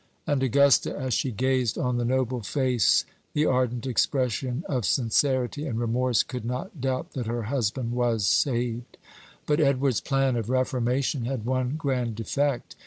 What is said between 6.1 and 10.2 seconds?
could not doubt that her husband was saved. But Edward's